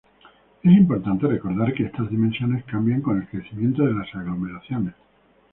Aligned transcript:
Es 0.63 0.71
importante 0.71 1.27
recordar 1.27 1.75
que 1.75 1.83
estas 1.83 2.09
dimensiones 2.09 2.63
cambian 2.65 3.03
con 3.03 3.21
el 3.21 3.27
crecimiento 3.27 3.83
de 3.85 3.93
las 3.93 4.07
aglomeraciones. 4.15 4.95